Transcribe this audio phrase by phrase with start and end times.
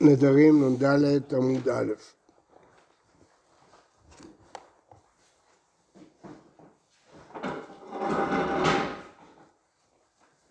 [0.00, 0.84] נדרים נ"ד
[1.34, 1.92] עמוד א'.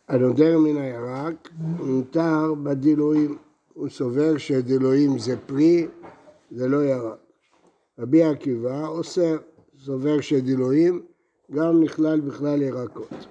[0.08, 1.50] הנודר מן הירק
[1.80, 3.38] מותר בדילויים,
[3.74, 5.88] הוא סובר שדילויים זה פרי,
[6.52, 7.20] זה לא ירק.
[8.00, 9.38] רבי עקיבא אוסר,
[9.80, 11.06] סובר שדילויים
[11.52, 13.28] גם נכלל בכלל ירקות.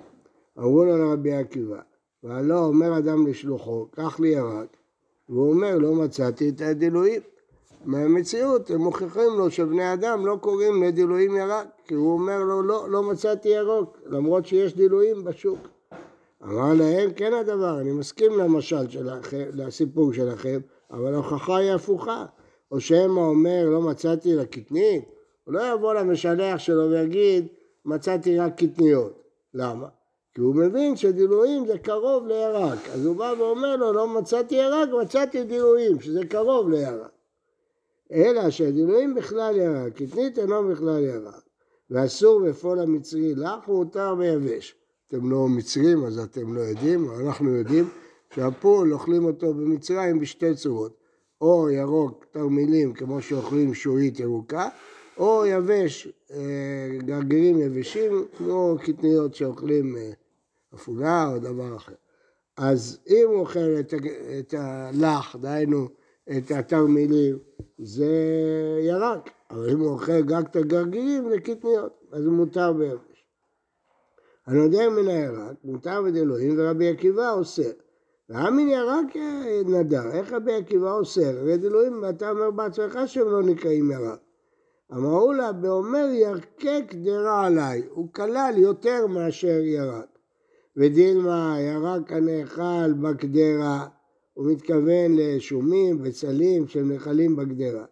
[0.58, 1.80] אמרו לו לרבי עקיבא,
[2.22, 4.76] והלא אומר אדם לשלוחו, קח לי ירק,
[5.28, 7.20] והוא אומר, לא מצאתי את הדילויים.
[7.84, 12.90] מהמציאות הם מוכיחים לו שבני אדם לא קוראים לדילויים ירק, כי הוא אומר לו, לא,
[12.90, 15.58] לא מצאתי ירוק, למרות שיש דילויים בשוק.
[16.42, 22.26] אמר להם, כן הדבר, אני מסכים למשל שלכם, לסיפור שלכם, אבל ההוכחה היא הפוכה.
[22.70, 25.04] או שמא אומר, לא מצאתי לקטנית,
[25.44, 27.46] הוא לא יבוא למשלח שלו ויגיד,
[27.84, 29.22] מצאתי רק קטניות.
[29.54, 29.88] למה?
[30.36, 32.88] כי הוא מבין שדילויים זה קרוב לירק.
[32.92, 37.10] אז הוא בא ואומר לו, לא מצאתי ירק, מצאתי דילויים, שזה קרוב לירק.
[38.12, 41.42] אלא שהדילויים בכלל ירק, קטנית אינו בכלל ירק.
[41.90, 44.74] ואסור בפועל המצרי לך, הוא מותר ביבש.
[45.06, 47.88] אתם לא מצרים, אז אתם לא יודעים, אנחנו יודעים
[48.34, 50.96] שהפול אוכלים אותו במצרים בשתי צורות.
[51.40, 54.68] או ירוק תרמילים, כמו שאוכלים שורית ירוקה,
[55.18, 60.10] או יבש, אה, גרגירים יבשים, כמו קטניות שאוכלים אה,
[60.74, 61.94] אפונה או דבר אחר.
[62.56, 63.94] אז אם הוא אוכל את,
[64.38, 65.88] את הלח, דהיינו
[66.36, 67.38] את התרמילים,
[67.78, 68.12] זה
[68.80, 73.24] ירק, אבל אם הוא אוכל רק את הגרגירים זה קטניות, אז הוא מותר ביבש.
[74.46, 77.70] הנודר מן הירק, מותר בדלוהים ורבי עקיבא אוסר.
[78.28, 79.16] והאמין ירק
[79.66, 81.38] נדר, איך רבי עקיבא אוסר?
[81.38, 84.18] הרי דלוהים, אתה אומר בעצמך שהם לא נקראים ירק.
[84.92, 90.15] אמרו לה, באומר ירקק דרה עליי, הוא כלל יותר מאשר ירק.
[90.76, 93.86] ודילמה ירק הנאכל בקדרה,
[94.34, 97.84] הוא מתכוון לשומים וצלים שהם נאכלים בקדרה.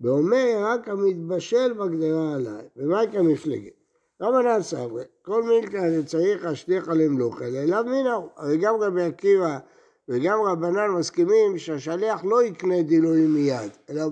[0.00, 3.72] ואומר ירק המתבשל בקדרה עליי, ומה יקרה מפלגת?
[4.20, 8.28] רבנן סברי, כל מילתא זה צריך להשליך על המלוכה, אליו מינו.
[8.36, 9.58] הרי גם רבי עקיבא
[10.08, 14.02] וגם רבנן מסכימים שהשליח לא יקנה דילויים מיד, אלא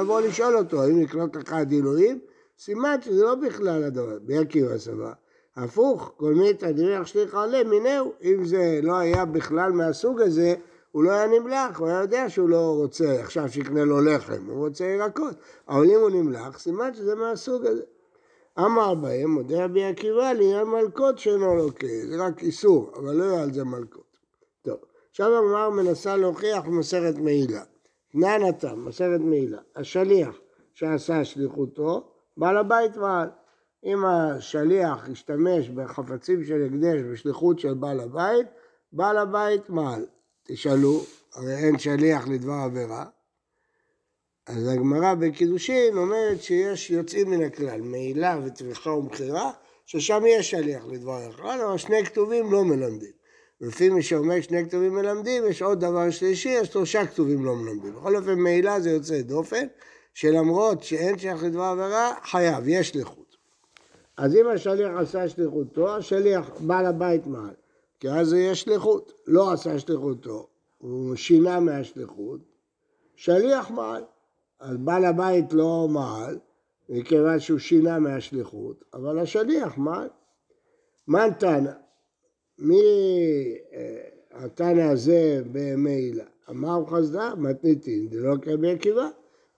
[0.00, 2.18] יבוא לשאול אותו, האם לקנות לך דילויים?
[2.58, 5.12] סימן שזה לא בכלל הדבר, רבי עקיבא סבא.
[5.56, 10.54] הפוך, כל מי תדריך שליחה עולה מינהו, אם זה לא היה בכלל מהסוג הזה,
[10.92, 14.66] הוא לא היה נמלח, הוא היה יודע שהוא לא רוצה עכשיו שיקנה לו לחם, הוא
[14.66, 15.34] רוצה ירקות.
[15.68, 17.82] אבל אם הוא נמלח, סימן שזה מהסוג הזה.
[18.58, 23.42] אמר בהם, מודה רבי עקיבא לעניין מלכות שאינו לוקה, זה רק איסור, אבל לא יהיה
[23.42, 24.16] על זה מלכות.
[24.62, 24.76] טוב,
[25.10, 27.62] עכשיו הגמרא מנסה להוכיח במסכת מעילה.
[28.12, 30.38] תנן אתה, מסכת מעילה, השליח
[30.74, 33.28] שעשה שליחותו, בעל הבית מעל.
[33.86, 38.46] אם השליח ישתמש בחפצים של הקדש בשליחות של בעל הבית,
[38.92, 40.06] בעל הבית מעל.
[40.44, 41.04] תשאלו,
[41.34, 43.04] הרי אין שליח לדבר עבירה.
[44.46, 49.50] אז הגמרא בקידושין אומרת שיש יוצאים מן הכלל, מעילה וטריחה ומכירה,
[49.86, 53.12] ששם יש שליח לדבר עבירה, אבל שני כתובים לא מלמדים.
[53.60, 57.94] ולפי מי שאומר שני כתובים מלמדים, יש עוד דבר שלישי, יש שלושה כתובים לא מלמדים.
[57.94, 59.66] בכל אופן, מעילה זה יוצא דופן,
[60.14, 63.25] שלמרות שאין שייך לדבר עבירה, חייב, יש שליחות.
[64.16, 67.54] אז אם השליח עשה שליחותו, השליח, בעל הבית מעל.
[68.00, 69.12] כי אז יש שליחות.
[69.26, 72.40] לא עשה שליחותו, הוא שינה מהשליחות,
[73.16, 74.02] שליח מעל.
[74.60, 76.38] אז בעל הבית לא מעל,
[76.88, 80.08] מכיוון שהוא שינה מהשליחות, אבל השליח מעל.
[81.08, 81.72] מן תנא?
[82.58, 82.82] מי
[83.72, 86.24] אה, התנא הזה במעילה?
[86.50, 89.08] אמר חסדה, מתניתין, זה לא כרבי עקיבא.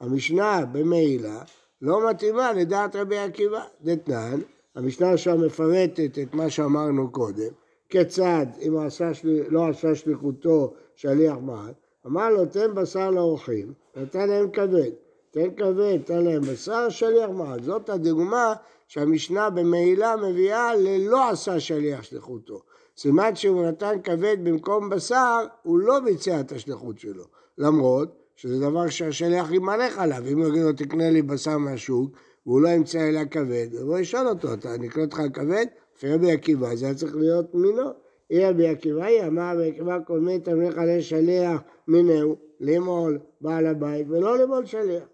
[0.00, 1.42] המשנה במעילה
[1.82, 3.64] לא מתאימה לדעת רבי עקיבא.
[3.82, 4.40] דתנן,
[4.74, 7.52] המשנה שם מפרטת את מה שאמרנו קודם,
[7.88, 9.10] כיצד אם עשה
[9.48, 11.72] לא עשה שליחותו שליח מעל,
[12.06, 14.90] אמר לו תן בשר לאורחים, נתן להם כבד,
[15.30, 17.62] תן כבד, תן להם בשר, שליח מעל.
[17.62, 18.54] זאת הדוגמה
[18.88, 22.62] שהמשנה במעילה מביאה ללא עשה שליח שליחותו.
[22.96, 27.24] סימן שהוא נתן כבד במקום בשר, הוא לא ביצע את השליחות שלו.
[27.58, 32.10] למרות שזה דבר שהשליח ימלך עליו, אם הוא יגיד לו תקנה לי בשר מהשוק,
[32.46, 35.66] והוא לא ימצא אלא כבד, הוא ישאל אותו, אתה נקנה אותך כבד?
[35.96, 37.90] לפי רבי עקיבא זה היה צריך להיות מינו.
[38.30, 44.38] אי רבי עקיבא אמר רבי עקיבא קודמי תמליך עלי שליח מינהו, למול בעל הבית ולא
[44.38, 45.04] למול שליח.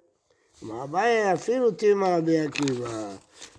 [0.65, 3.15] אמר אביי אפילו תימא רבי עקיבא.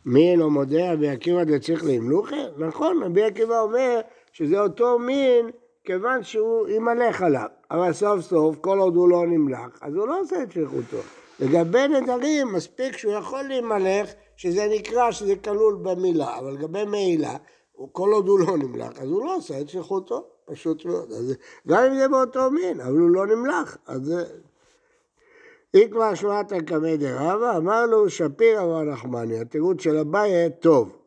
[0.06, 2.36] מי אינו מודה רבי עקיבא דצריך למלוכה?
[2.58, 4.00] נכון, רבי עקיבא אומר
[4.32, 5.50] שזה אותו מין
[5.86, 7.48] כיוון שהוא ימלך עליו.
[7.72, 10.98] אבל סוף סוף, כל עוד הוא לא נמלך, אז הוא לא עושה את שליחותו.
[11.40, 17.36] לגבי נדרים, מספיק שהוא יכול להימלך, שזה נקרא שזה כלול במילה, אבל לגבי מעילה,
[17.92, 21.12] כל עוד הוא לא נמלך, אז הוא לא עושה את שליחותו, פשוט מאוד.
[21.12, 21.34] אז,
[21.68, 24.24] גם אם זה באותו מין, אבל הוא לא נמלך, אז זה...
[25.92, 31.05] כבר שמעת קמא דרבא, אמר לו שפיר אמר נחמני, התירוץ של אביי טוב.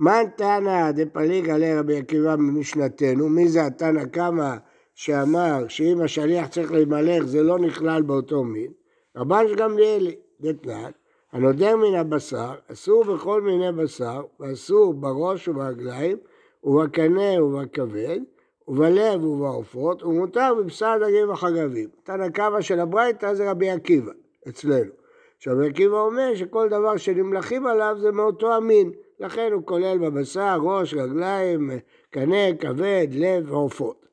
[0.00, 4.54] מן תנא דפליג עלי רבי עקיבא ממשנתנו, מי זה התנא קמא
[4.94, 8.72] שאמר שאם השליח צריך להימלך זה לא נכלל באותו מין?
[9.16, 10.90] רבן גמליאלי, דתנן,
[11.32, 16.16] הנודר מן הבשר, אסור בכל מיני בשר, ואסור בראש וברגליים,
[16.64, 18.20] ובקנה ובכבד,
[18.68, 21.88] ובלב ובעופות, ומותר בבשר דגים וחגבים.
[22.02, 24.12] תנא קמא של הברייתא זה רבי עקיבא,
[24.48, 24.90] אצלנו.
[25.36, 30.58] עכשיו רבי עקיבא אומר שכל דבר שנמלכים עליו זה מאותו המין, לכן הוא כולל בבשר,
[30.62, 31.70] ראש, רגליים,
[32.10, 34.06] קנה, כבד, לב ועופות.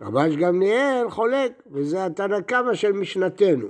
[0.00, 3.66] רבש גמליאל חולק, וזה התנא קמא של משנתנו.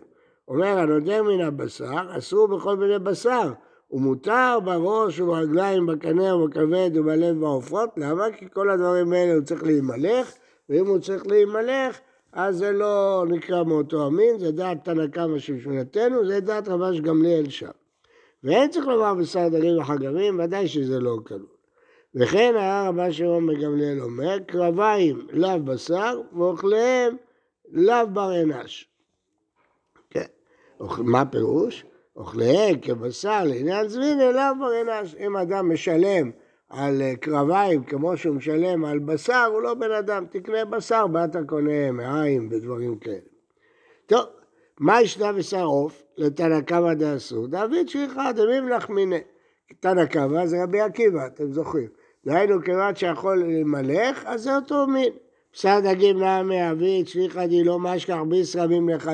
[0.49, 3.53] אומר הנודר מן הבשר, אסור בכל מיני בשר,
[3.91, 8.25] ומותר בראש וברגליים, בקנה ובכבד ובלב ובעופות, למה?
[8.39, 10.33] כי כל הדברים האלה הוא צריך להימלך,
[10.69, 11.99] ואם הוא צריך להימלך,
[12.33, 17.01] אז זה לא נקרא מאותו המין, זה דעת תנא קמא של שמונתנו, זה דעת רבש
[17.01, 17.71] גמליאל שם.
[18.47, 21.47] ואין צריך לומר בשר דגים וחגבים, ודאי שזה לא כלול.
[22.15, 27.17] וכן היה רבן שמעון בגמליאל אומר, קרביים לאו בשר, ואוכליהם
[27.73, 28.89] לאו בר אנש.
[30.11, 30.27] כן,
[30.99, 31.85] מה פירוש?
[32.17, 35.15] אוכליהם כבשר לעניין זמין אליו ברנש.
[35.15, 36.31] אם אדם משלם
[36.69, 41.37] על אה, קרביים כמו שהוא משלם על בשר, הוא לא בן אדם, תקנה בשר, באת
[41.47, 43.19] קונה מעיים ודברים כאלה.
[44.07, 44.25] טוב,
[44.79, 46.06] מה ישנה בשר עוף?
[46.19, 47.47] לתנא קמא דאסור?
[47.47, 49.19] דוד שליחה דמימלך מיניה.
[49.81, 51.89] תנא קמא זה רבי עקיבא, אתם זוכרים.
[52.27, 55.13] דהיינו, כיוון שיכול למלך, אז זה אותו מין.
[55.53, 59.11] בשר דגים נעמי אבית, שליחא די לא משכח בישרא מימלך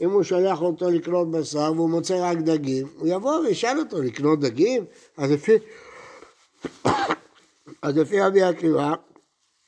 [0.00, 4.40] אם הוא שולח אותו לקנות בשר והוא מוצא רק דגים, הוא יבוא וישאל אותו לקנות
[4.40, 4.84] דגים?
[5.16, 5.52] אז לפי,
[7.82, 8.94] אז לפי רבי עקיבא,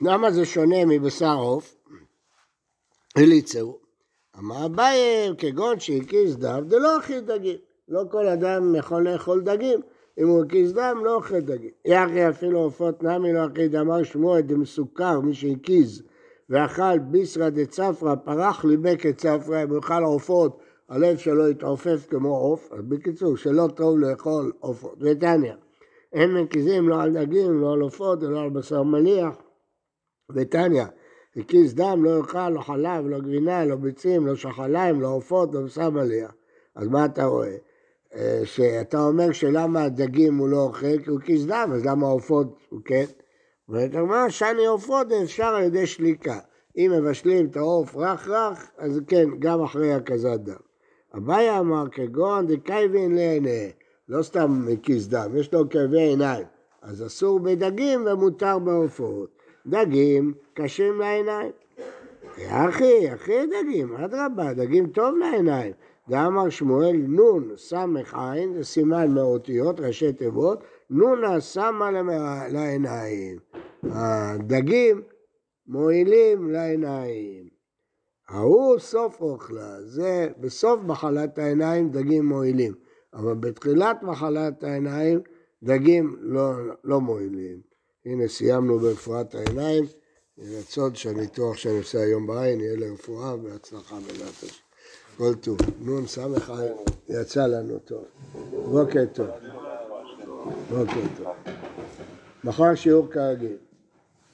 [0.00, 1.74] למה זה שונה מבשר עוף?
[3.18, 3.79] אליצרו.
[4.40, 7.56] אמר אביי, כגון שהקיז דם, זה לא אכיל דגים.
[7.88, 9.80] לא כל אדם יכול לאכול דגים.
[10.18, 11.70] אם הוא הקיז דם, לא אוכל דגים.
[11.84, 16.02] יחי אפילו עופות נמי לא אכיל דמר שמוע דמסוכר, מי שהקיז
[16.50, 20.58] ואכל ביסרא דצפרא, פרח ליבי כצפרא, אם הוא יאכל עופות,
[20.88, 24.94] הלב שלו יתעופף כמו עוף, אז בקיצור, שלא טוב לאכול עופות.
[25.00, 25.52] ותניא,
[26.12, 29.34] אין מקיזים לא על דגים, לא על עופות ולא על בשר מניח.
[30.34, 30.84] ותניא,
[31.36, 35.60] הקיז דם לא יאכל, לא חלב, לא גבינה, לא ביצים, לא שחליים, לא עופות, לא
[35.60, 36.32] בשר מניח.
[36.74, 37.56] אז מה אתה רואה?
[38.14, 42.58] אה, שאתה אומר שלמה הדגים הוא לא אוכל, כי הוא הקיז דם, אז למה העופות
[42.68, 43.04] הוא כן?
[43.68, 46.38] אומרת הגמרא, שאני עופות אפשר על ידי שליקה.
[46.76, 50.54] אם מבשלים את העוף רך רך, אז כן, גם אחרי הקזת דם.
[51.16, 53.70] אביי אמר כגון דקייבין לעיני,
[54.08, 56.46] לא סתם כיס דם, יש לו כאבי עיניים.
[56.82, 59.39] אז אסור בדגים ומותר בעופות.
[59.70, 61.52] דגים קשים לעיניים.
[62.48, 65.72] אחי, אחי דגים, אדרבה, דגים טוב לעיניים.
[66.08, 71.90] דאמר שמואל נון סמך עין, זה סימן מאותיות, ראשי תיבות, נונה שמה
[72.52, 73.38] לעיניים.
[73.82, 75.02] הדגים
[75.66, 77.48] מועילים לעיניים.
[78.28, 82.74] ההוא סוף אוכלה, זה בסוף מחלת העיניים דגים מועילים,
[83.14, 85.20] אבל בתחילת מחלת העיניים
[85.62, 86.52] דגים לא,
[86.84, 87.69] לא מועילים.
[88.06, 89.84] הנה סיימנו ברפואת העיניים,
[90.38, 94.62] רצון שהניתוח שאני עושה היום בעין יהיה לרפואה והצלחה בעזרת השם.
[95.16, 95.58] כל טוב.
[95.80, 96.52] נון סמך
[97.08, 98.04] יצא לנו טוב.
[98.52, 99.28] בוקר טוב.
[100.70, 101.26] בוקר טוב.
[102.44, 103.56] מחר שיעור כרגיל,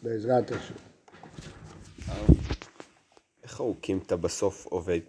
[0.03, 0.75] בעזרת השם.
[3.43, 5.01] איך החוקים אתה בסוף עובד?